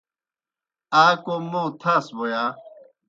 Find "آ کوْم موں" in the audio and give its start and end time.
1.03-1.69